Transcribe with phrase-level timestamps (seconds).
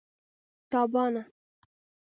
[0.71, 1.21] تابانه